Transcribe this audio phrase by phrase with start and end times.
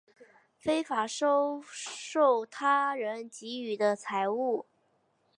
[0.57, 4.65] 非法收受他人给予的财物